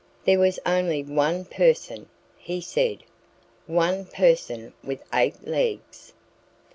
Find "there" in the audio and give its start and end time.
0.25-0.39